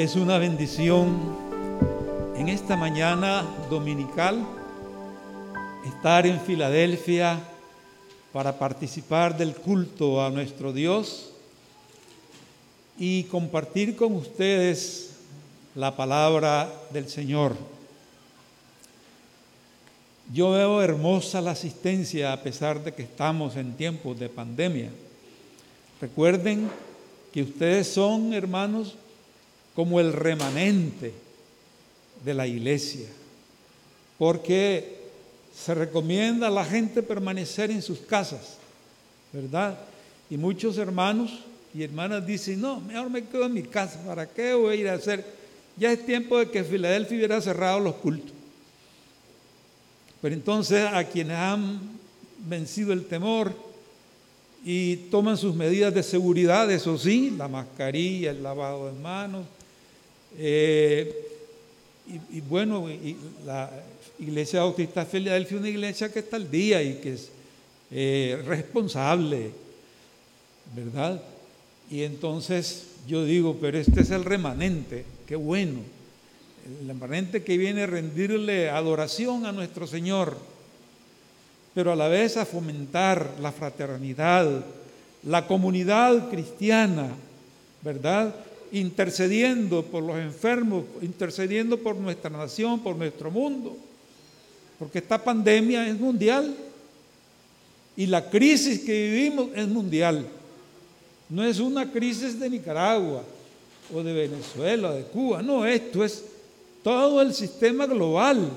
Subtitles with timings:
[0.00, 1.14] Es una bendición
[2.34, 4.42] en esta mañana dominical
[5.84, 7.38] estar en Filadelfia
[8.32, 11.32] para participar del culto a nuestro Dios
[12.98, 15.16] y compartir con ustedes
[15.74, 17.54] la palabra del Señor.
[20.32, 24.88] Yo veo hermosa la asistencia a pesar de que estamos en tiempos de pandemia.
[26.00, 26.70] Recuerden
[27.34, 28.96] que ustedes son, hermanos,
[29.74, 31.12] como el remanente
[32.24, 33.06] de la iglesia,
[34.18, 34.98] porque
[35.54, 38.56] se recomienda a la gente permanecer en sus casas,
[39.32, 39.78] ¿verdad?
[40.28, 41.30] Y muchos hermanos
[41.74, 44.88] y hermanas dicen, no, mejor me quedo en mi casa, ¿para qué voy a ir
[44.88, 45.24] a hacer?
[45.76, 48.32] Ya es tiempo de que Filadelfia hubiera cerrado los cultos.
[50.20, 51.80] Pero entonces a quienes han
[52.46, 53.52] vencido el temor
[54.64, 59.46] y toman sus medidas de seguridad, eso sí, la mascarilla, el lavado de manos,
[60.38, 61.26] eh,
[62.32, 62.88] y, bueno,
[63.46, 63.70] la
[64.18, 67.30] Iglesia Bautista Filadelfia es una iglesia que está al día y que es
[67.92, 69.50] eh, responsable,
[70.74, 71.22] ¿verdad?
[71.90, 75.80] Y entonces yo digo, pero este es el remanente, qué bueno
[76.66, 80.36] el remanente que viene a rendirle adoración a nuestro Señor,
[81.74, 84.64] pero a la vez a fomentar la fraternidad,
[85.24, 87.08] la comunidad cristiana,
[87.82, 88.34] ¿verdad?
[88.72, 93.76] Intercediendo por los enfermos, intercediendo por nuestra nación, por nuestro mundo,
[94.78, 96.54] porque esta pandemia es mundial.
[97.96, 100.26] Y la crisis que vivimos es mundial.
[101.28, 103.22] No es una crisis de Nicaragua
[103.94, 106.24] o de Venezuela, de Cuba, no, esto es
[106.82, 108.48] todo el sistema global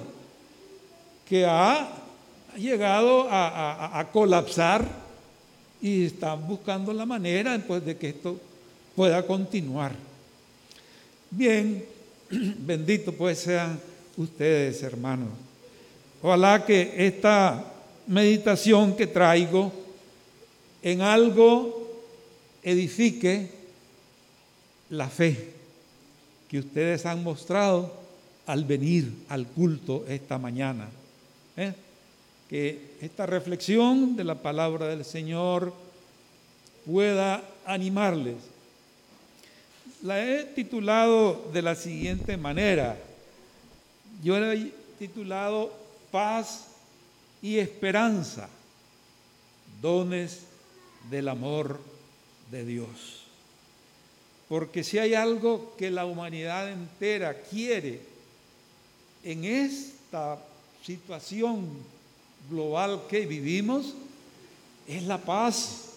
[1.28, 1.90] que ha
[2.58, 4.86] llegado a, colapsar
[5.82, 8.40] y están buscando la manera pues, de que esto
[8.96, 9.94] pueda continuar.
[11.32, 11.84] Bien,
[12.30, 13.80] bendito pues sean
[14.18, 15.30] ustedes, hermanos.
[16.22, 17.66] Ojalá que esta
[18.08, 19.72] meditación que traigo
[20.82, 22.02] en algo
[22.62, 23.50] edifique
[24.90, 25.54] la fe
[26.48, 27.92] que ustedes han mostrado
[28.46, 30.88] al venir al culto esta mañana.
[31.58, 31.74] ¿eh?
[32.50, 35.74] Que esta reflexión de la palabra del Señor
[36.86, 38.36] pueda animarles.
[40.04, 43.00] La he titulado de la siguiente manera.
[44.22, 45.72] Yo la he titulado
[46.12, 46.66] Paz
[47.42, 48.50] y Esperanza,
[49.82, 50.42] dones
[51.10, 51.80] del amor
[52.52, 53.24] de Dios.
[54.50, 58.02] Porque si hay algo que la humanidad entera quiere
[59.24, 60.38] en esta
[60.86, 61.66] situación
[62.50, 63.94] global que vivimos
[64.86, 65.92] es la paz.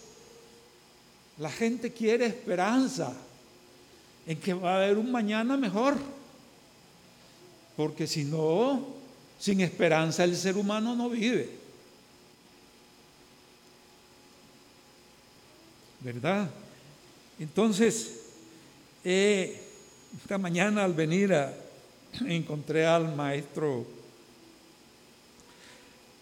[1.39, 3.13] La gente quiere esperanza
[4.27, 5.97] en que va a haber un mañana mejor.
[7.77, 8.87] Porque si no,
[9.39, 11.51] sin esperanza el ser humano no vive.
[16.01, 16.49] ¿Verdad?
[17.39, 18.21] Entonces,
[19.05, 19.61] eh,
[20.21, 21.35] esta mañana al venir
[22.27, 23.87] encontré al maestro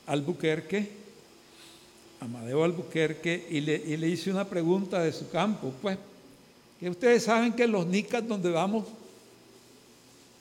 [0.07, 0.91] Albuquerque,
[2.21, 5.73] Amadeo Albuquerque, y le, hice una pregunta de su campo.
[5.81, 5.99] Pues,
[6.91, 8.85] ustedes saben que los nicas donde vamos,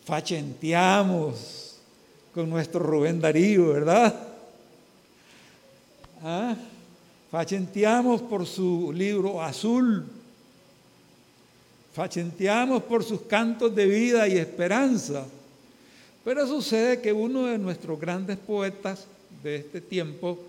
[0.05, 1.77] fachenteamos
[2.33, 4.13] con nuestro Rubén Darío, ¿verdad?
[6.23, 6.55] ¿Ah?
[7.31, 10.05] Fachenteamos por su libro azul
[11.93, 15.25] fachenteamos por sus cantos de vida y esperanza.
[16.25, 19.05] Pero sucede que uno de nuestros grandes poetas
[19.43, 20.39] de este tiempo,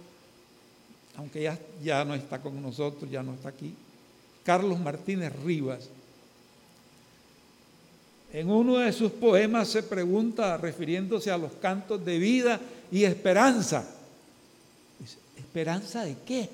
[1.17, 3.75] aunque ya, ya no está con nosotros, ya no está aquí,
[4.45, 5.89] Carlos Martínez Rivas,
[8.33, 12.61] en uno de sus poemas se pregunta, refiriéndose a los cantos de vida
[12.91, 13.89] y esperanza,
[15.37, 16.49] ¿esperanza de qué?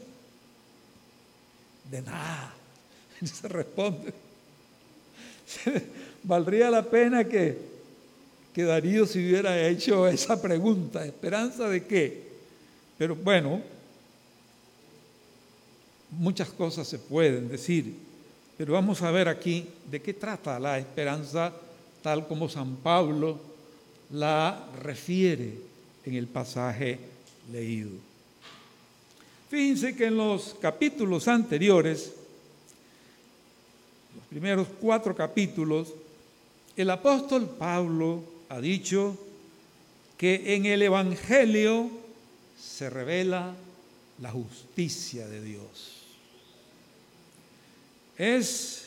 [1.91, 2.55] De nada.
[3.25, 4.13] se responde,
[6.23, 7.71] valdría la pena que
[8.53, 12.31] que Darío se hubiera hecho esa pregunta, ¿esperanza de qué?
[12.99, 13.63] Pero bueno,
[16.13, 17.95] muchas cosas se pueden decir,
[18.57, 21.53] pero vamos a ver aquí de qué trata la esperanza
[22.03, 23.39] tal como San Pablo
[24.13, 25.55] la refiere
[26.05, 26.99] en el pasaje
[27.53, 27.91] leído.
[29.49, 32.13] Fíjense que en los capítulos anteriores,
[34.15, 35.89] los primeros cuatro capítulos,
[36.77, 39.17] el apóstol Pablo ha dicho
[40.17, 41.91] que en el Evangelio
[42.61, 43.55] se revela
[44.21, 46.00] la justicia de Dios.
[48.21, 48.87] Es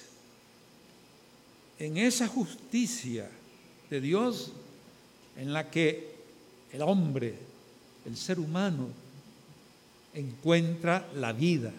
[1.79, 3.27] en esa justicia
[3.89, 4.51] de Dios
[5.35, 6.13] en la que
[6.71, 7.33] el hombre,
[8.05, 8.89] el ser humano,
[10.13, 11.73] encuentra la vida.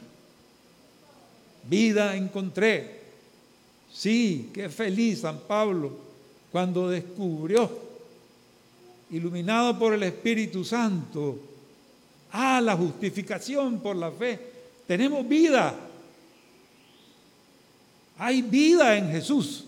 [1.70, 3.02] Vida encontré.
[3.92, 5.96] Sí, qué feliz San Pablo
[6.50, 7.70] cuando descubrió,
[9.12, 11.38] iluminado por el Espíritu Santo,
[12.32, 14.40] ah, la justificación por la fe.
[14.88, 15.83] Tenemos vida.
[18.18, 19.64] Hay vida en Jesús.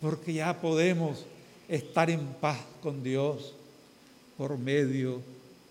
[0.00, 1.24] Porque ya podemos
[1.68, 3.54] estar en paz con Dios
[4.36, 5.22] por medio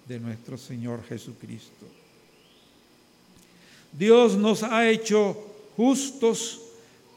[0.07, 1.85] de nuestro Señor Jesucristo.
[3.91, 5.37] Dios nos ha hecho
[5.75, 6.61] justos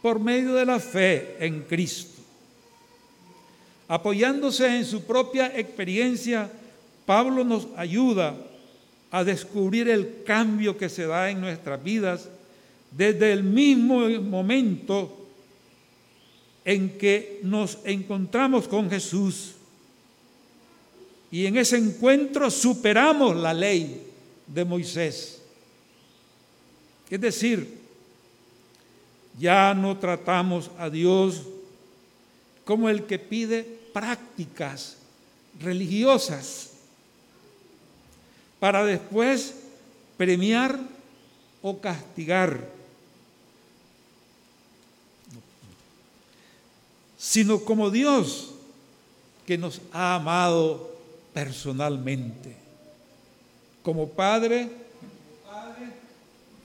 [0.02, 2.20] por medio de la fe en Cristo.
[3.86, 6.50] Apoyándose en su propia experiencia,
[7.06, 8.34] Pablo nos ayuda
[9.10, 12.28] a descubrir el cambio que se da en nuestras vidas
[12.96, 15.26] desde el mismo momento
[16.64, 19.54] en que nos encontramos con Jesús
[21.30, 24.06] y en ese encuentro superamos la ley
[24.46, 25.42] de Moisés.
[27.10, 27.78] Es decir,
[29.38, 31.42] ya no tratamos a Dios
[32.64, 34.96] como el que pide prácticas
[35.60, 36.70] religiosas
[38.60, 39.54] para después
[40.16, 40.78] premiar
[41.62, 42.68] o castigar,
[47.24, 48.50] sino como Dios
[49.46, 50.94] que nos ha amado
[51.32, 52.54] personalmente,
[53.82, 54.68] como padre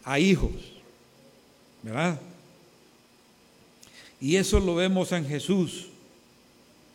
[0.03, 0.51] a hijos,
[1.81, 2.19] ¿verdad?
[4.19, 5.87] Y eso lo vemos en Jesús,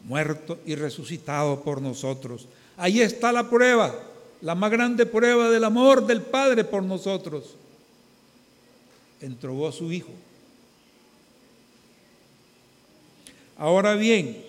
[0.04, 2.46] muerto y resucitado por nosotros.
[2.76, 3.94] Ahí está la prueba,
[4.42, 7.54] la más grande prueba del amor del Padre por nosotros.
[9.22, 10.10] Entregó a su Hijo.
[13.56, 14.44] Ahora bien,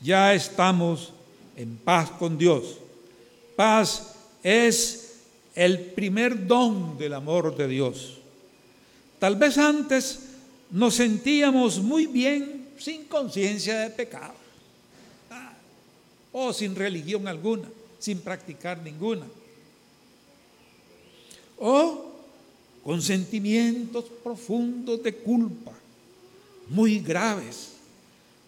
[0.00, 1.12] ya estamos
[1.56, 2.78] en paz con Dios.
[3.56, 5.20] Paz es
[5.54, 8.18] el primer don del amor de Dios.
[9.18, 10.20] Tal vez antes
[10.70, 14.34] nos sentíamos muy bien sin conciencia de pecado,
[15.30, 15.52] ah,
[16.32, 17.68] o sin religión alguna,
[17.98, 19.26] sin practicar ninguna,
[21.58, 22.06] o
[22.82, 25.72] con sentimientos profundos de culpa,
[26.70, 27.71] muy graves,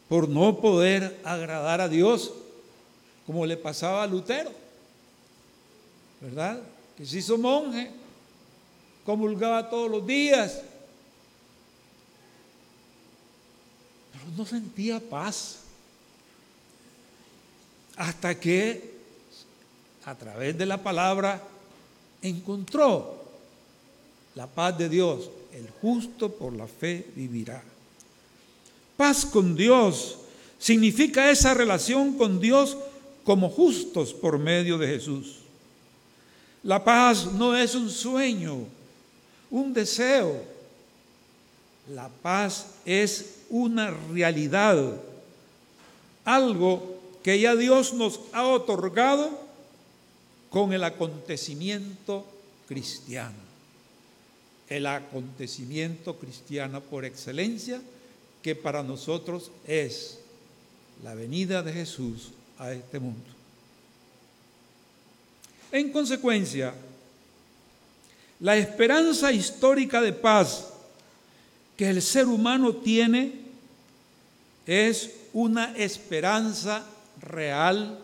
[0.09, 2.33] por no poder agradar a Dios,
[3.27, 4.53] como le pasaba a Lutero,
[6.21, 6.61] ¿verdad?
[6.97, 7.91] Que se hizo monje,
[9.05, 10.61] comulgaba todos los días,
[14.37, 15.59] no sentía paz.
[17.97, 18.95] Hasta que
[20.05, 21.41] a través de la palabra
[22.23, 23.23] encontró
[24.35, 25.31] la paz de Dios.
[25.53, 27.63] El justo por la fe vivirá.
[28.97, 30.19] Paz con Dios
[30.59, 32.77] significa esa relación con Dios
[33.25, 35.39] como justos por medio de Jesús.
[36.63, 38.59] La paz no es un sueño,
[39.51, 40.43] un deseo.
[41.93, 44.97] La paz es una realidad,
[46.25, 49.31] algo que ya Dios nos ha otorgado
[50.49, 52.25] con el acontecimiento
[52.67, 53.45] cristiano.
[54.69, 57.83] El acontecimiento cristiano por excelencia
[58.45, 60.19] que para nosotros es
[61.03, 63.25] la venida de Jesús a este mundo.
[65.73, 66.75] En consecuencia,
[68.41, 70.69] la esperanza histórica de paz
[71.75, 73.33] que el ser humano tiene
[74.67, 76.85] es una esperanza
[77.23, 77.99] real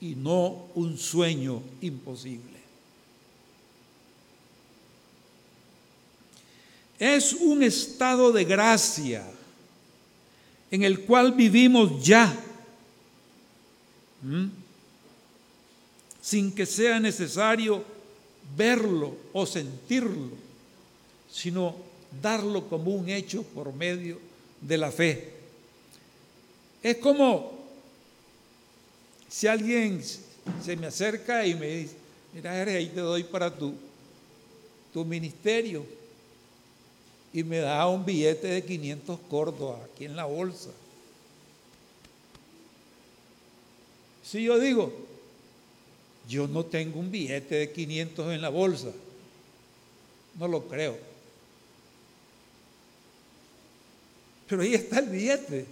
[0.00, 2.58] y no un sueño imposible.
[6.98, 9.24] Es un estado de gracia
[10.72, 12.34] en el cual vivimos ya,
[16.22, 17.84] sin que sea necesario
[18.56, 20.30] verlo o sentirlo,
[21.30, 21.76] sino
[22.22, 24.18] darlo como un hecho por medio
[24.62, 25.34] de la fe.
[26.82, 27.52] Es como
[29.28, 31.96] si alguien se me acerca y me dice,
[32.32, 33.74] mira, ahí te doy para tu,
[34.90, 35.84] tu ministerio.
[37.32, 40.70] Y me da un billete de 500 córdobas aquí en la bolsa.
[44.22, 44.92] Si yo digo,
[46.28, 48.92] yo no tengo un billete de 500 en la bolsa,
[50.38, 50.96] no lo creo.
[54.46, 55.66] Pero ahí está el billete.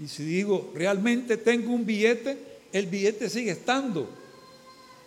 [0.00, 2.36] Y si digo, realmente tengo un billete,
[2.72, 4.08] el billete sigue estando.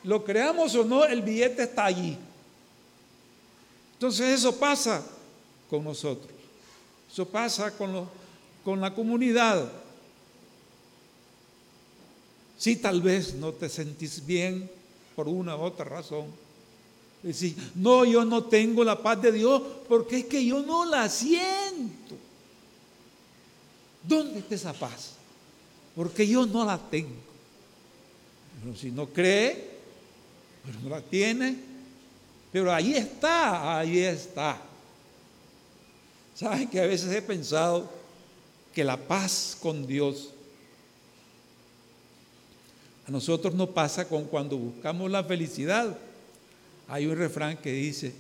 [0.04, 2.18] Lo creamos o no, el billete está allí.
[3.94, 5.06] Entonces eso pasa
[5.72, 6.30] con nosotros.
[7.10, 8.08] Eso pasa con,
[8.64, 9.72] con la comunidad.
[12.58, 14.70] Si tal vez no te sentís bien
[15.16, 16.26] por una u otra razón,
[17.24, 21.08] decís, no, yo no tengo la paz de Dios porque es que yo no la
[21.08, 22.18] siento.
[24.04, 25.14] ¿Dónde está esa paz?
[25.96, 27.16] Porque yo no la tengo.
[28.62, 29.70] Pero si no cree,
[30.64, 31.56] pues no la tiene.
[32.52, 34.62] Pero ahí está, ahí está.
[36.36, 37.90] ¿Saben que a veces he pensado
[38.74, 40.30] que la paz con Dios
[43.08, 45.98] a nosotros nos pasa con cuando buscamos la felicidad?
[46.88, 48.14] Hay un refrán que dice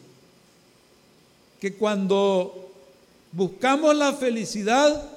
[1.59, 2.71] que cuando
[3.31, 5.09] buscamos la felicidad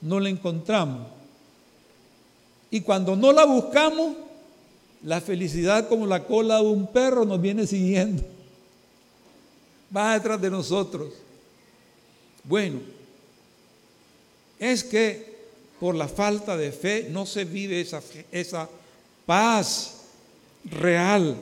[0.00, 1.08] no la encontramos.
[2.70, 4.16] Y cuando no la buscamos,
[5.02, 8.22] la felicidad como la cola de un perro nos viene siguiendo.
[9.94, 11.12] Va detrás de nosotros.
[12.44, 12.80] Bueno,
[14.58, 15.30] es que
[15.78, 18.68] por la falta de fe no se vive esa, esa
[19.24, 20.02] paz
[20.64, 21.36] real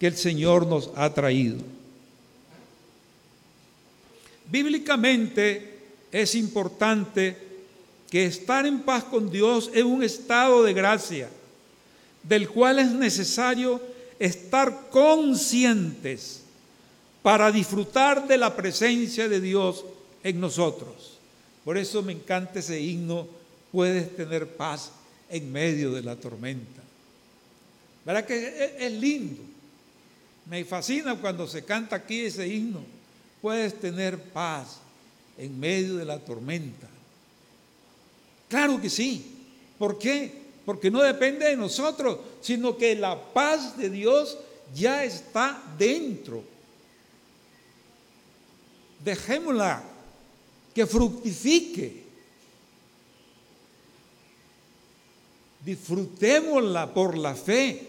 [0.00, 1.58] que el Señor nos ha traído.
[4.50, 5.78] Bíblicamente
[6.10, 7.36] es importante
[8.10, 11.30] que estar en paz con Dios es un estado de gracia,
[12.22, 13.80] del cual es necesario
[14.18, 16.42] estar conscientes
[17.22, 19.84] para disfrutar de la presencia de Dios
[20.22, 21.18] en nosotros.
[21.64, 23.26] Por eso me encanta ese himno,
[23.70, 24.90] puedes tener paz
[25.28, 26.82] en medio de la tormenta.
[28.04, 29.42] ¿Verdad que es, lindo?
[30.46, 32.80] Me fascina cuando se canta aquí ese himno.
[33.40, 34.78] Puedes tener paz
[35.38, 36.88] en medio de la tormenta.
[38.48, 39.24] Claro que sí.
[39.78, 40.42] ¿Por qué?
[40.66, 44.36] Porque no depende de nosotros, sino que la paz de Dios
[44.74, 46.44] ya está dentro.
[49.04, 49.91] Dejémosla
[50.74, 52.02] que fructifique.
[55.64, 57.88] Disfrutémosla por la fe.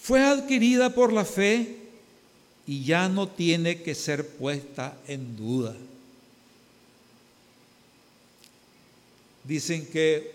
[0.00, 1.76] Fue adquirida por la fe
[2.66, 5.76] y ya no tiene que ser puesta en duda.
[9.44, 10.32] Dicen que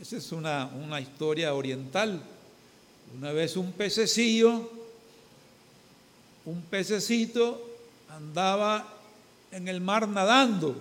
[0.00, 2.22] esa es una, una historia oriental.
[3.16, 4.83] Una vez un pececillo
[6.46, 7.60] un pececito
[8.08, 8.86] andaba
[9.50, 10.76] en el mar nadando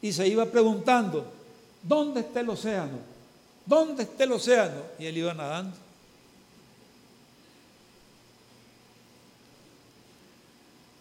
[0.00, 1.24] y se iba preguntando,
[1.82, 2.98] ¿dónde está el océano?
[3.66, 4.82] ¿Dónde está el océano?
[4.98, 5.76] Y él iba nadando.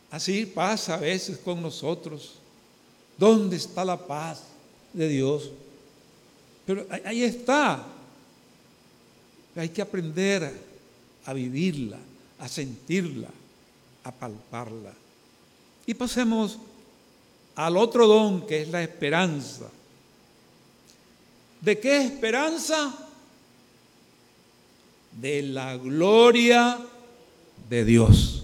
[0.10, 2.36] Así pasa a veces con nosotros.
[3.18, 4.44] ¿Dónde está la paz
[4.94, 5.52] de Dios?
[6.66, 7.84] Pero ahí está.
[9.56, 10.52] Hay que aprender
[11.28, 12.00] a vivirla,
[12.40, 13.30] a sentirla,
[14.04, 14.94] a palparla.
[15.86, 16.58] Y pasemos
[17.56, 19.70] al otro don que es la esperanza.
[21.62, 22.98] ¿De qué esperanza?
[25.20, 26.80] De la gloria
[27.70, 28.44] de Dios.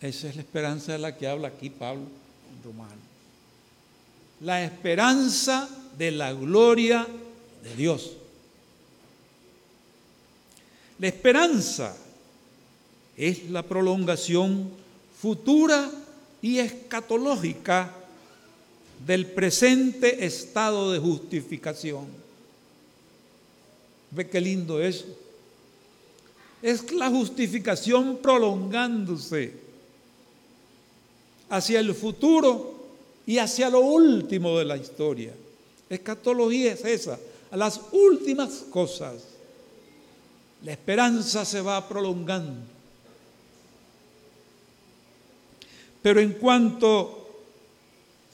[0.00, 3.00] Esa es la esperanza de la que habla aquí Pablo en Romano.
[4.40, 7.06] La esperanza de la gloria
[7.62, 8.16] de Dios.
[11.00, 11.96] La esperanza
[13.16, 14.70] es la prolongación
[15.18, 15.90] futura
[16.42, 17.90] y escatológica
[19.06, 22.04] del presente estado de justificación.
[24.10, 25.06] ¿Ve qué lindo eso?
[26.60, 29.54] Es la justificación prolongándose
[31.48, 32.74] hacia el futuro
[33.24, 35.32] y hacia lo último de la historia.
[35.88, 37.18] Escatología es esa,
[37.50, 39.29] a las últimas cosas.
[40.64, 42.60] La esperanza se va prolongando.
[46.02, 47.20] Pero en cuanto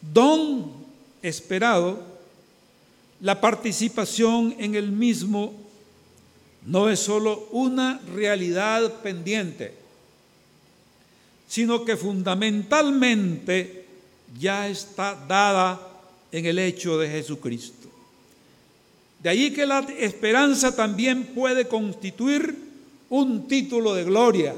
[0.00, 0.73] don
[1.23, 1.99] esperado,
[3.21, 5.54] la participación en el mismo
[6.66, 9.75] no es sólo una realidad pendiente,
[11.49, 13.87] sino que fundamentalmente
[14.38, 15.80] ya está dada
[16.33, 17.75] en el hecho de Jesucristo.
[19.26, 22.56] De ahí que la esperanza también puede constituir
[23.11, 24.54] un título de gloria,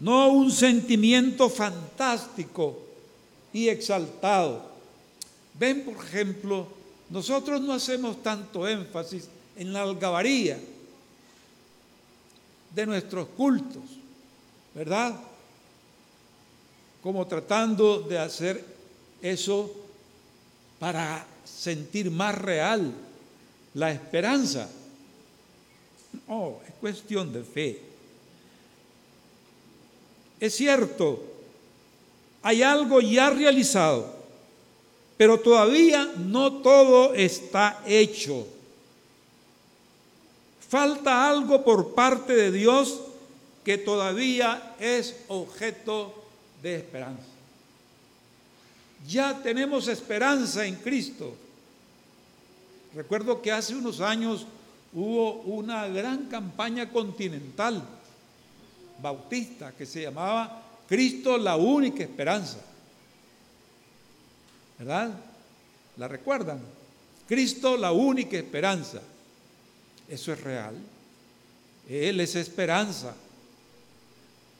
[0.00, 2.78] no un sentimiento fantástico
[3.54, 4.70] y exaltado.
[5.58, 6.68] Ven, por ejemplo,
[7.08, 10.60] nosotros no hacemos tanto énfasis en la algabaría
[12.74, 13.84] de nuestros cultos,
[14.74, 15.18] ¿verdad?
[17.02, 18.62] Como tratando de hacer
[19.22, 19.74] eso
[20.78, 22.92] para sentir más real
[23.74, 24.68] la esperanza.
[26.28, 27.80] No, es cuestión de fe.
[30.38, 31.22] Es cierto,
[32.42, 34.14] hay algo ya realizado,
[35.16, 38.46] pero todavía no todo está hecho.
[40.68, 43.00] Falta algo por parte de Dios
[43.64, 46.14] que todavía es objeto
[46.62, 47.39] de esperanza.
[49.10, 51.34] Ya tenemos esperanza en Cristo.
[52.94, 54.46] Recuerdo que hace unos años
[54.92, 57.82] hubo una gran campaña continental
[59.02, 62.58] bautista que se llamaba Cristo la única esperanza.
[64.78, 65.10] ¿Verdad?
[65.96, 66.60] ¿La recuerdan?
[67.26, 69.00] Cristo la única esperanza.
[70.08, 70.76] Eso es real.
[71.88, 73.16] Él es esperanza.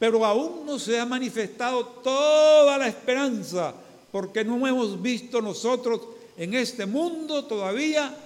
[0.01, 3.75] Pero aún no se ha manifestado toda la esperanza,
[4.13, 6.01] porque no hemos visto nosotros
[6.37, 8.17] en este mundo todavía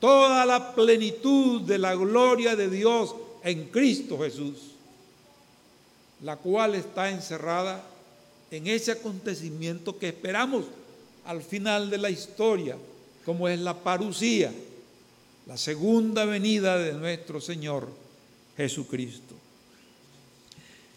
[0.00, 4.56] toda la plenitud de la gloria de Dios en Cristo Jesús,
[6.22, 7.84] la cual está encerrada
[8.50, 10.64] en ese acontecimiento que esperamos
[11.26, 12.76] al final de la historia,
[13.24, 14.52] como es la parucía,
[15.46, 17.88] la segunda venida de nuestro Señor
[18.56, 19.34] Jesucristo.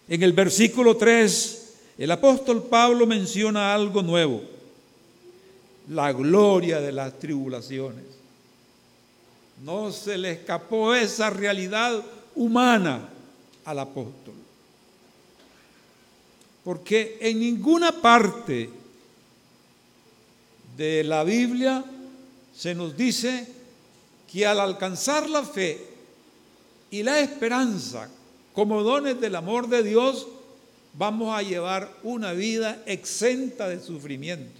[0.07, 1.60] En el versículo 3,
[2.01, 4.41] el apóstol Pablo menciona algo nuevo,
[5.87, 8.05] la gloria de las tribulaciones.
[9.63, 12.03] No se le escapó esa realidad
[12.33, 13.07] humana
[13.65, 14.33] al apóstol.
[16.63, 18.71] Porque en ninguna parte
[20.75, 21.85] de la Biblia
[22.57, 23.47] se nos dice
[24.31, 25.85] que al alcanzar la fe
[26.89, 28.09] y la esperanza
[28.53, 30.25] como dones del amor de Dios,
[30.93, 34.59] vamos a llevar una vida exenta de sufrimiento.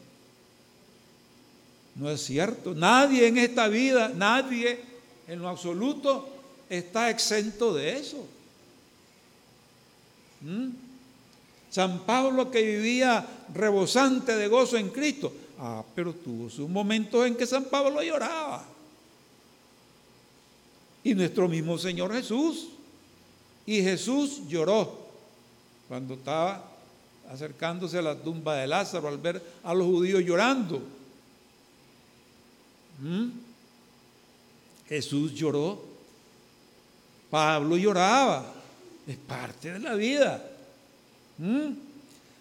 [1.96, 2.74] No es cierto.
[2.74, 4.80] Nadie en esta vida, nadie
[5.28, 6.30] en lo absoluto
[6.70, 8.26] está exento de eso.
[10.42, 10.70] ¿Mm?
[11.70, 15.34] San Pablo que vivía rebosante de gozo en Cristo.
[15.60, 18.66] Ah, pero tuvo sus momentos en que San Pablo lloraba.
[21.04, 22.70] Y nuestro mismo Señor Jesús.
[23.66, 25.01] Y Jesús lloró
[25.92, 26.64] cuando estaba
[27.30, 30.82] acercándose a la tumba de Lázaro al ver a los judíos llorando.
[33.02, 33.28] ¿Mm?
[34.88, 35.84] Jesús lloró,
[37.30, 38.54] Pablo lloraba,
[39.06, 40.42] es parte de la vida.
[41.38, 41.74] ¿Mm?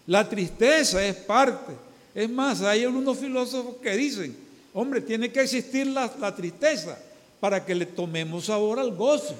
[0.07, 1.73] La tristeza es parte.
[2.15, 4.33] Es más, hay algunos filósofos que dicen,
[4.73, 6.97] hombre, tiene que existir la, la tristeza
[7.41, 9.35] para que le tomemos sabor al gozo.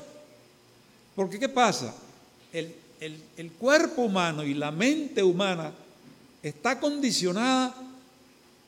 [1.15, 1.95] Porque ¿qué pasa?
[2.51, 5.73] El, el, el, cuerpo humano y la mente humana
[6.41, 7.75] está condicionada,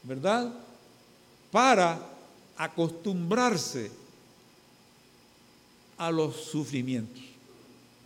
[0.01, 0.51] ¿verdad?
[1.51, 1.99] Para
[2.57, 3.91] acostumbrarse
[5.99, 7.21] a los sufrimientos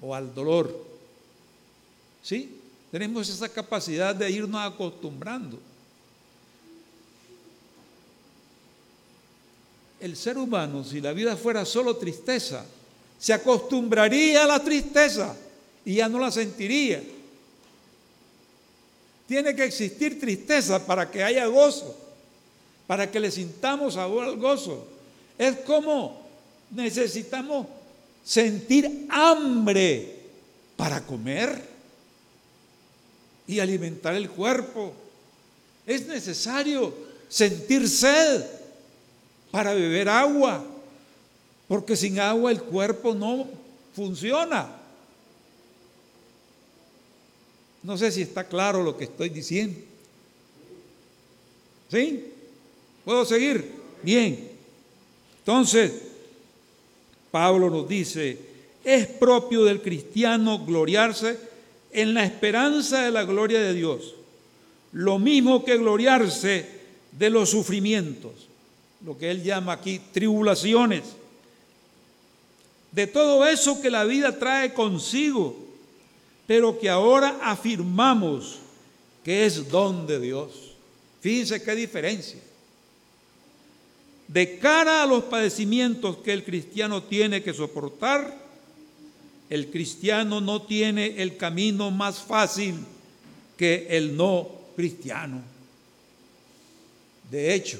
[0.02, 0.86] o al dolor.
[2.22, 2.60] ¿Sí?
[2.92, 5.58] Tenemos esa capacidad de irnos acostumbrando.
[10.02, 12.66] El ser humano, si la vida fuera solo tristeza,
[13.18, 15.36] se acostumbraría a la tristeza
[15.88, 17.02] y ya no la sentiría.
[19.26, 21.96] Tiene que existir tristeza para que haya gozo,
[22.86, 24.86] para que le sintamos sabor al gozo.
[25.38, 26.28] Es como
[26.72, 27.68] necesitamos
[28.22, 30.14] sentir hambre
[30.76, 31.58] para comer
[33.48, 34.92] y alimentar el cuerpo.
[35.86, 36.94] Es necesario
[37.30, 38.44] sentir sed
[39.52, 40.66] para beber agua,
[41.70, 43.48] porque sin agua el cuerpo no
[43.96, 44.78] funciona.
[47.88, 49.80] No sé si está claro lo que estoy diciendo.
[51.90, 52.22] ¿Sí?
[53.06, 53.72] ¿Puedo seguir?
[54.04, 54.52] Bien.
[55.40, 55.94] Entonces,
[57.32, 58.40] Pablo nos dice,
[58.84, 61.40] es propio del cristiano gloriarse
[61.94, 64.16] en la esperanza de la gloria de Dios,
[64.92, 66.66] lo mismo que gloriarse
[67.14, 68.34] de los sufrimientos,
[69.06, 71.04] lo que él llama aquí tribulaciones,
[72.92, 75.67] de todo eso que la vida trae consigo,
[76.48, 78.60] pero que ahora afirmamos
[79.24, 80.74] que es don de Dios.
[81.22, 82.40] Fíjense qué diferencia
[84.28, 88.36] de cara a los padecimientos que el cristiano tiene que soportar,
[89.50, 92.76] el cristiano no tiene el camino más fácil
[93.56, 95.42] que el no cristiano.
[97.32, 97.80] De hecho,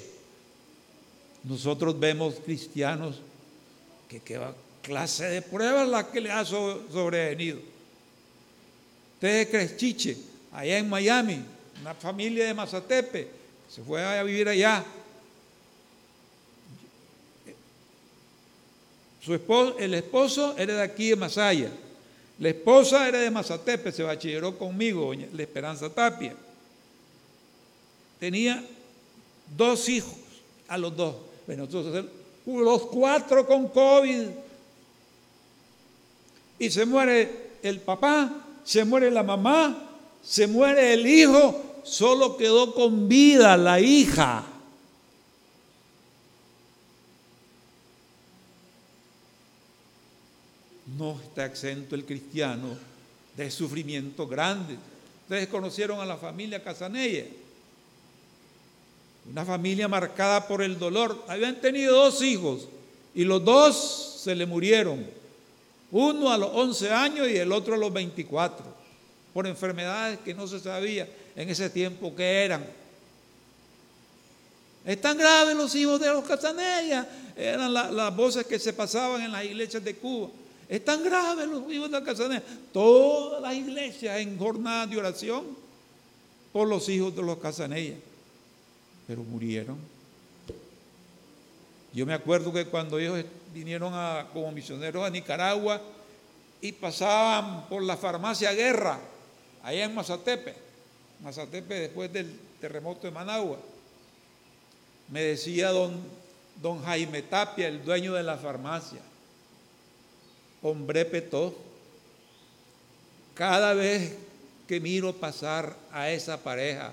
[1.44, 3.20] nosotros vemos cristianos
[4.08, 4.40] que qué
[4.82, 7.60] clase de pruebas la que le ha sobrevenido.
[9.18, 10.16] Ustedes Creschiche,
[10.52, 11.44] allá en Miami,
[11.82, 13.28] una familia de Mazatepe,
[13.68, 14.86] se fue a vivir allá.
[19.20, 21.72] Su esposo, el esposo era de aquí de Masaya.
[22.38, 26.36] La esposa era de Mazatepe, se bachilleró conmigo, la Esperanza Tapia.
[28.20, 28.64] Tenía
[29.58, 30.14] dos hijos,
[30.68, 31.16] a los dos.
[31.48, 32.06] Bueno, entonces
[32.46, 34.28] los cuatro con COVID.
[36.60, 39.78] Y se muere el papá, se muere la mamá,
[40.22, 44.44] se muere el hijo, solo quedó con vida la hija.
[50.98, 52.78] No está exento el cristiano
[53.38, 54.76] de sufrimiento grande.
[55.24, 57.24] Ustedes conocieron a la familia Casanella,
[59.32, 61.24] una familia marcada por el dolor.
[61.30, 62.68] Habían tenido dos hijos
[63.16, 65.08] y los dos se le murieron.
[65.92, 68.66] Uno a los 11 años y el otro a los 24,
[69.34, 72.66] por enfermedades que no se sabía en ese tiempo que eran.
[74.86, 79.32] Es tan grave los hijos de los Casanella, eran las voces que se pasaban en
[79.32, 80.30] las iglesias de Cuba.
[80.68, 82.44] Es tan grave los hijos de Casanella.
[82.74, 85.46] Todas las iglesias en jornada de oración
[86.52, 87.96] por los hijos de los Casanella.
[89.08, 89.78] Pero murieron.
[91.94, 93.24] Yo me acuerdo que cuando ellos
[93.58, 93.92] vinieron
[94.34, 95.82] como misioneros a Nicaragua
[96.62, 99.00] y pasaban por la farmacia Guerra,
[99.64, 100.54] allá en Mazatepe,
[101.24, 103.58] Mazatepe después del terremoto de Managua,
[105.10, 106.00] me decía don,
[106.62, 109.00] don Jaime Tapia, el dueño de la farmacia,
[110.62, 111.56] hombre petó.
[113.34, 114.16] Cada vez
[114.68, 116.92] que miro pasar a esa pareja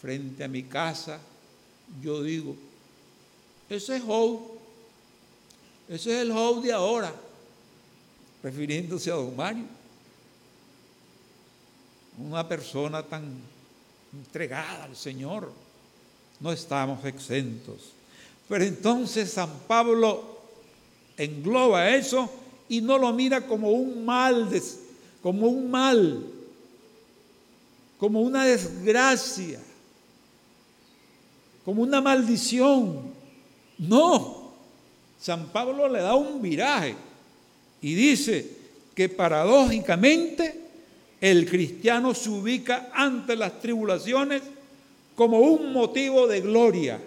[0.00, 1.18] frente a mi casa,
[2.02, 2.56] yo digo,
[3.68, 4.38] ese es Joe,
[5.94, 7.14] ese es el Joe de ahora,
[8.42, 9.64] refiriéndose a don Mario.
[12.16, 13.30] Una persona tan
[14.10, 15.52] entregada al Señor,
[16.40, 17.92] no estamos exentos.
[18.48, 20.40] Pero entonces San Pablo
[21.18, 22.30] engloba eso
[22.70, 24.48] y no lo mira como un mal,
[25.22, 26.26] como un mal,
[27.98, 29.60] como una desgracia,
[31.66, 33.12] como una maldición.
[33.76, 34.31] No,
[35.22, 36.96] San Pablo le da un viraje
[37.80, 38.44] y dice
[38.92, 40.60] que paradójicamente
[41.20, 44.42] el cristiano se ubica ante las tribulaciones
[45.14, 47.00] como un motivo de gloria,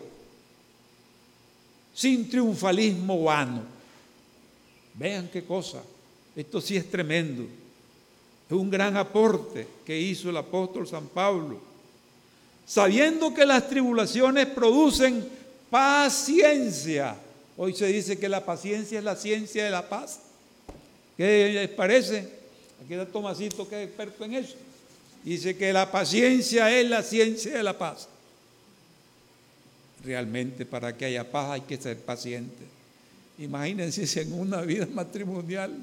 [1.94, 3.64] sin triunfalismo vano.
[4.94, 5.84] Vean qué cosa.
[6.38, 7.44] Esto sí es tremendo.
[7.44, 11.60] Es un gran aporte que hizo el apóstol San Pablo.
[12.66, 15.28] Sabiendo que las tribulaciones producen
[15.70, 17.18] paciencia.
[17.58, 20.20] Hoy se dice que la paciencia es la ciencia de la paz.
[21.16, 22.28] ¿Qué les parece?
[22.84, 24.56] Aquí está Tomasito que es experto en eso.
[25.24, 28.08] Dice que la paciencia es la ciencia de la paz.
[30.04, 32.64] Realmente para que haya paz hay que ser paciente.
[33.40, 35.76] Imagínense si en una vida matrimonial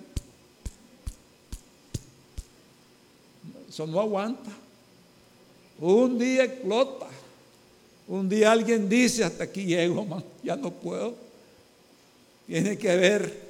[3.69, 4.51] eso no aguanta.
[5.81, 7.07] Un día explota.
[8.07, 11.32] Un día alguien dice, hasta aquí llego, ya no puedo.
[12.47, 13.43] Tiene que haber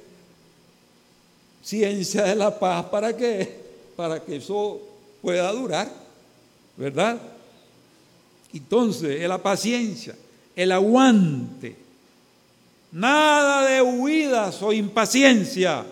[1.63, 3.61] ciencia de la paz para que,
[3.95, 4.81] para que eso
[5.21, 5.91] pueda durar,
[6.77, 7.19] ¿verdad?
[8.53, 10.15] Entonces, la paciencia,
[10.55, 11.83] el aguante,
[12.93, 15.83] Nada de huidas o impaciencia.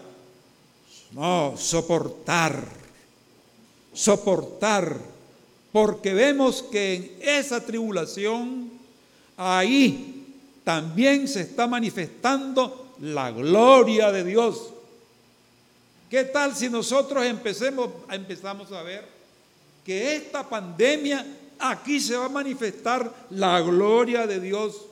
[1.13, 2.63] No, soportar.
[3.91, 4.97] Soportar.
[5.71, 8.69] Porque vemos que en esa tribulación,
[9.35, 10.27] ahí
[10.63, 14.69] también se está manifestando la gloria de Dios.
[16.09, 19.05] ¿Qué tal si nosotros empecemos, empezamos a ver
[19.83, 21.25] que esta pandemia
[21.57, 24.85] aquí se va a manifestar la gloria de Dios?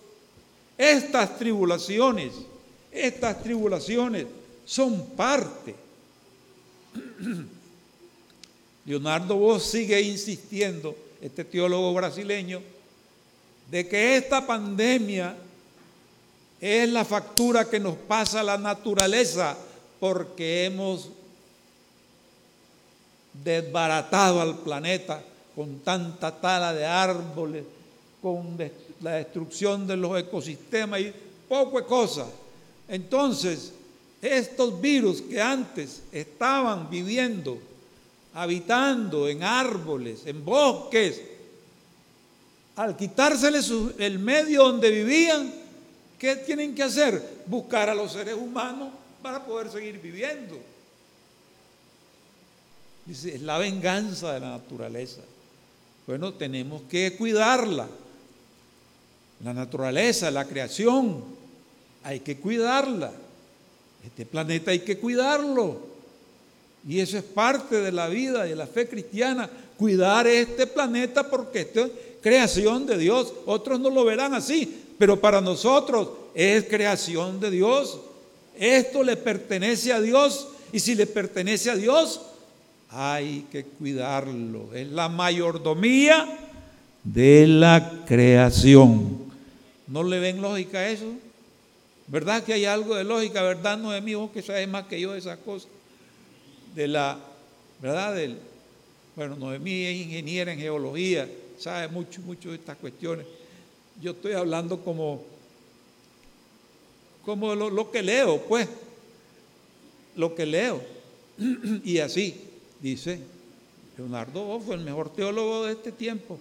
[0.78, 2.34] Estas tribulaciones,
[2.92, 4.26] estas tribulaciones
[4.66, 5.76] son parte.
[8.86, 12.62] Leonardo Vos sigue insistiendo, este teólogo brasileño,
[13.70, 15.36] de que esta pandemia
[16.62, 19.56] es la factura que nos pasa la naturaleza
[20.00, 21.10] porque hemos
[23.44, 25.22] desbaratado al planeta
[25.56, 27.64] con tanta tala de árboles,
[28.22, 28.58] con
[29.02, 31.14] la destrucción de los ecosistemas y
[31.48, 32.28] poco de cosas.
[32.88, 33.72] Entonces,
[34.22, 37.58] estos virus que antes estaban viviendo,
[38.34, 41.22] habitando en árboles, en bosques,
[42.76, 45.54] al quitárseles el medio donde vivían,
[46.20, 47.44] ¿qué tienen que hacer?
[47.48, 48.90] Buscar a los seres humanos
[49.22, 50.60] para poder seguir viviendo.
[53.06, 55.22] Dice, es la venganza de la naturaleza.
[56.06, 57.88] Bueno, tenemos que cuidarla
[59.44, 61.24] la naturaleza, la creación,
[62.04, 63.12] hay que cuidarla.
[64.06, 65.88] Este planeta hay que cuidarlo.
[66.88, 71.30] Y eso es parte de la vida y de la fe cristiana, cuidar este planeta
[71.30, 73.34] porque esto es creación de Dios.
[73.46, 78.02] Otros no lo verán así, pero para nosotros es creación de Dios.
[78.60, 82.22] Esto le pertenece a Dios y si le pertenece a Dios,
[82.90, 84.74] hay que cuidarlo.
[84.76, 86.28] Es la mayordomía
[87.02, 89.20] de la creación.
[89.88, 91.14] ¿No le ven lógica a eso?
[92.08, 93.42] ¿Verdad que hay algo de lógica?
[93.42, 95.70] ¿Verdad, no es mi hijo que sabe más que yo de esas cosas?
[96.76, 97.18] De la,
[97.82, 98.16] ¿verdad?
[98.16, 98.38] Del,
[99.16, 103.26] bueno, Noemí es ingeniera en geología, sabe mucho, mucho de estas cuestiones.
[104.02, 105.22] Yo estoy hablando como,
[107.26, 108.68] como lo, que leo, pues,
[110.16, 110.82] lo que leo.
[111.84, 112.36] y así,
[112.80, 113.20] dice
[113.98, 116.40] Leonardo fue el mejor teólogo de este tiempo.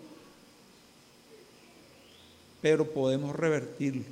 [2.62, 4.04] Pero podemos revertirlo.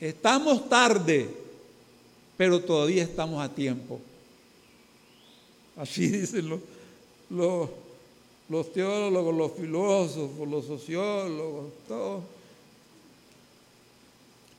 [0.00, 1.28] Estamos tarde,
[2.38, 4.00] pero todavía estamos a tiempo.
[5.76, 6.60] Así dicen los,
[7.28, 7.68] los,
[8.72, 12.24] teólogos, los filósofos, los sociólogos, todos.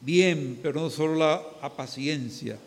[0.02, 1.44] Bien, pero no solo la,
[1.76, 2.58] paciencia.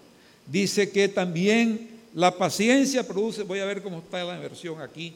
[0.47, 5.15] Dice que también la paciencia produce, voy a ver cómo está la versión aquí.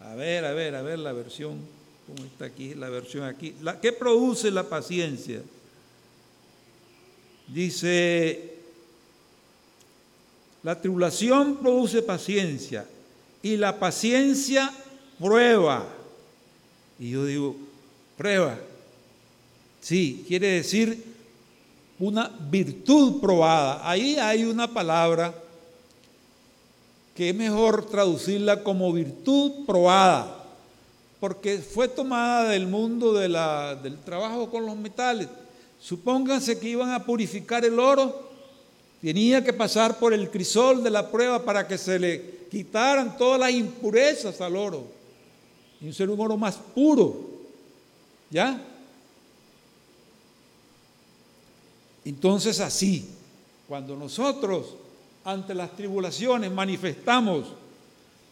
[0.00, 1.58] A ver, a ver, a ver la versión,
[2.06, 3.54] cómo está aquí, la versión aquí.
[3.80, 5.40] ¿Qué produce la paciencia?
[7.46, 8.54] Dice,
[10.64, 12.86] la tribulación produce paciencia
[13.44, 14.72] y la paciencia
[15.20, 15.84] prueba.
[16.98, 17.54] Y yo digo,
[18.16, 18.58] prueba.
[19.82, 21.04] Sí, quiere decir
[21.98, 23.88] una virtud probada.
[23.88, 25.34] Ahí hay una palabra
[27.14, 30.42] que es mejor traducirla como virtud probada,
[31.20, 35.28] porque fue tomada del mundo de la, del trabajo con los metales.
[35.78, 38.30] Supónganse que iban a purificar el oro,
[39.02, 43.40] tenía que pasar por el crisol de la prueba para que se le quitaran todas
[43.40, 44.84] las impurezas al oro
[45.80, 47.32] y ser un oro más puro.
[48.30, 48.60] ¿Ya?
[52.04, 53.08] Entonces así,
[53.66, 54.76] cuando nosotros
[55.24, 57.48] ante las tribulaciones manifestamos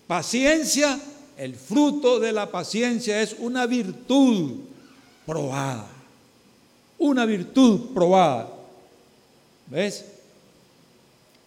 [0.07, 1.01] paciencia,
[1.37, 4.53] el fruto de la paciencia es una virtud
[5.27, 5.93] probada
[7.03, 8.49] una virtud probada.
[9.67, 10.05] ¿Ves?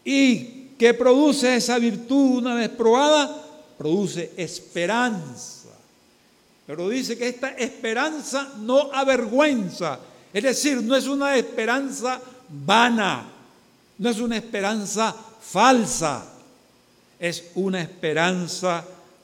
[0.04, 3.44] ¿Y qué produce esa virtud una vez probada?
[3.78, 5.70] Produce esperanza.
[6.66, 10.00] Pero dice que esta esperanza no avergüenza.
[10.34, 13.26] Es decir, no es una esperanza vana,
[13.98, 16.26] no es una esperanza falsa,
[17.20, 18.84] es una esperanza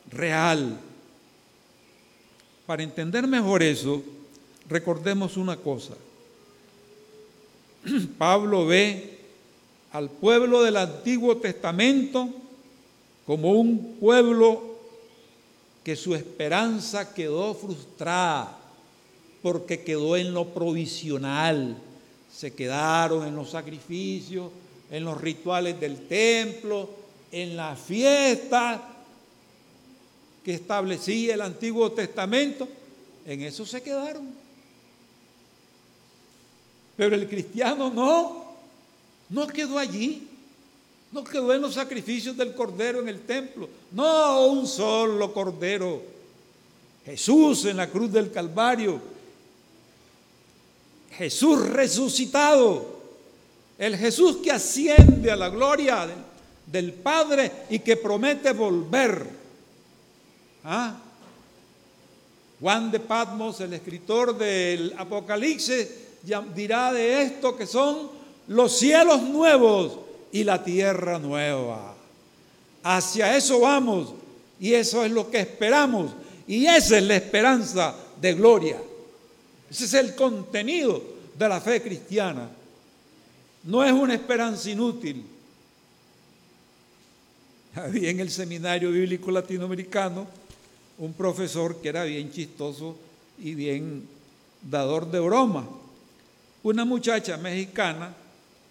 [0.09, 0.79] real.
[2.65, 4.01] Para entender mejor eso,
[4.69, 5.95] recordemos una cosa.
[8.17, 9.20] Pablo ve
[9.93, 12.30] al pueblo del Antiguo Testamento
[13.25, 14.71] como un pueblo
[15.84, 18.58] que su esperanza quedó frustrada
[19.41, 21.75] porque quedó en lo provisional,
[22.32, 24.51] se quedaron en los sacrificios,
[24.91, 26.89] en los rituales del templo,
[27.32, 28.82] en la fiesta
[30.43, 32.67] que establecía el Antiguo Testamento,
[33.25, 34.30] en eso se quedaron.
[36.95, 38.40] Pero el cristiano no,
[39.31, 40.27] no quedó allí.
[41.11, 43.67] No quedó en los sacrificios del cordero en el templo.
[43.91, 46.01] No un solo cordero.
[47.05, 49.01] Jesús en la cruz del Calvario.
[51.17, 53.01] Jesús resucitado.
[53.77, 56.07] El Jesús que asciende a la gloria
[56.65, 59.27] del, Padre y que promete volver.
[60.63, 60.97] ¿Ah?
[62.59, 65.89] Juan de Patmos, el escritor del Apocalipsis,
[66.53, 68.20] dirá de esto que son
[68.51, 69.97] los cielos nuevos
[70.31, 71.95] y la tierra nueva.
[72.83, 74.13] Hacia eso vamos
[74.59, 76.11] y eso es lo que esperamos
[76.47, 78.77] y esa es la esperanza de gloria.
[79.69, 81.01] Ese es el contenido
[81.37, 82.49] de la fe cristiana.
[83.63, 85.23] No es una esperanza inútil.
[87.73, 90.27] Había en el seminario bíblico latinoamericano
[90.97, 92.97] un profesor que era bien chistoso
[93.39, 94.05] y bien
[94.61, 95.65] dador de broma
[96.63, 98.13] una muchacha mexicana,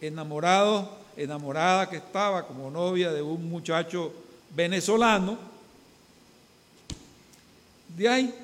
[0.00, 4.12] enamorado, enamorada que estaba como novia de un muchacho
[4.54, 5.38] venezolano,
[7.96, 8.34] de ahí,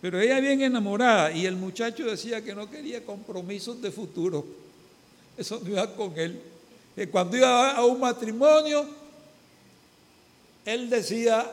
[0.00, 4.44] pero ella bien enamorada y el muchacho decía que no quería compromisos de futuro,
[5.36, 6.40] eso no iba con él.
[6.94, 8.86] Que cuando iba a un matrimonio,
[10.64, 11.50] él decía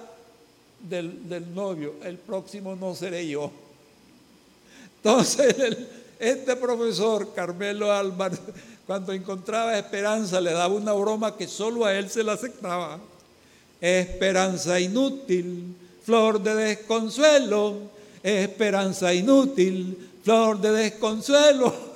[0.79, 3.51] del, del novio, el próximo no seré yo.
[4.97, 5.55] Entonces
[6.23, 8.39] Este profesor, Carmelo Álvarez,
[8.87, 12.97] cuando encontraba esperanza, le daba una broma que solo a él se la aceptaba.
[13.81, 17.75] Esperanza inútil, flor de desconsuelo,
[18.23, 21.73] esperanza inútil, flor de desconsuelo.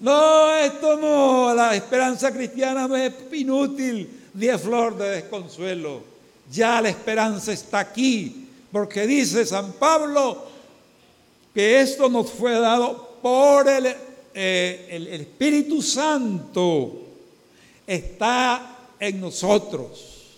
[0.00, 6.02] No, esto no, la esperanza cristiana no es inútil ni es flor de desconsuelo.
[6.50, 10.44] Ya la esperanza está aquí, porque dice San Pablo
[11.54, 13.86] que esto nos fue dado por el,
[14.34, 16.92] eh, el Espíritu Santo.
[17.86, 20.34] Está en nosotros.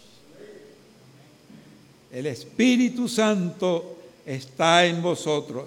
[2.13, 5.65] El Espíritu Santo está en vosotros.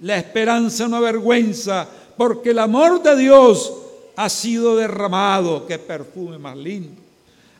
[0.00, 3.72] La esperanza no avergüenza, porque el amor de Dios
[4.16, 7.00] ha sido derramado, qué perfume más lindo,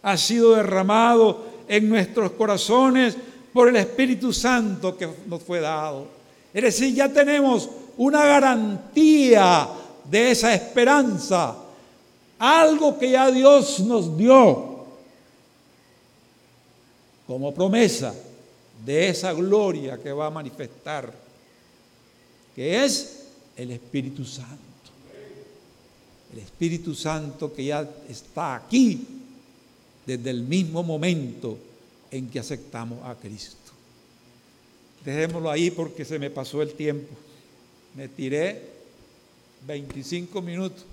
[0.03, 3.17] ha sido derramado en nuestros corazones
[3.51, 6.07] por el Espíritu Santo que nos fue dado.
[6.53, 9.69] Es decir, ya tenemos una garantía
[10.11, 11.55] de esa esperanza,
[12.39, 14.87] algo que ya Dios nos dio
[17.27, 18.15] como promesa
[18.87, 21.13] de esa gloria que va a manifestar,
[22.57, 24.57] que es el Espíritu Santo.
[26.33, 29.07] El Espíritu Santo que ya está aquí
[30.07, 31.59] desde el mismo momento
[32.11, 33.73] en que aceptamos a Cristo.
[35.05, 37.15] Dejémoslo ahí porque se me pasó el tiempo.
[37.94, 38.62] Me tiré
[39.66, 40.85] 25 minutos.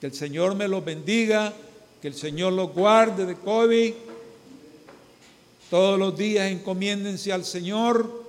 [0.00, 1.52] Que el Señor me los bendiga,
[2.00, 3.92] que el Señor los guarde de COVID.
[5.70, 8.24] Todos los días encomiéndense al Señor,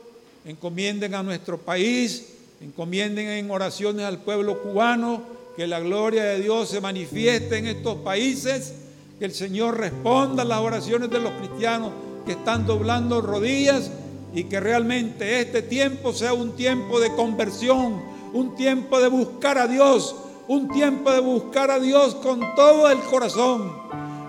[0.45, 5.21] encomienden a nuestro país, encomienden en oraciones al pueblo cubano,
[5.55, 8.73] que la gloria de Dios se manifieste en estos países,
[9.19, 11.91] que el Señor responda a las oraciones de los cristianos
[12.25, 13.91] que están doblando rodillas
[14.33, 18.01] y que realmente este tiempo sea un tiempo de conversión,
[18.33, 20.15] un tiempo de buscar a Dios,
[20.47, 23.71] un tiempo de buscar a Dios con todo el corazón.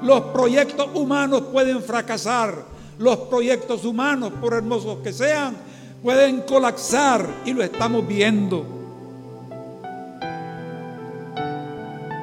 [0.03, 2.65] Los proyectos humanos pueden fracasar,
[2.99, 5.57] los proyectos humanos, por hermosos que sean,
[6.03, 8.65] pueden colapsar y lo estamos viendo.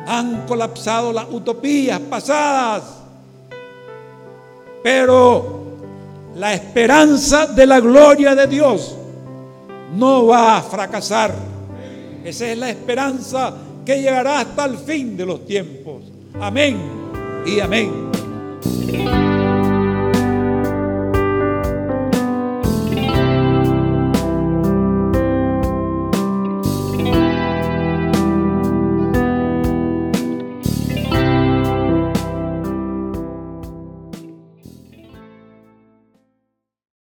[0.08, 2.84] Han colapsado las utopías pasadas,
[4.82, 5.57] pero
[6.38, 8.95] la esperanza de la gloria de Dios
[9.95, 11.34] no va a fracasar.
[12.23, 13.54] Esa es la esperanza
[13.86, 16.04] que llegará hasta el fin de los tiempos.
[16.39, 16.78] Amén
[17.45, 19.27] y amén.